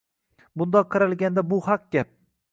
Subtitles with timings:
[0.61, 2.11] Bundoq qaralganda, bu haq gap.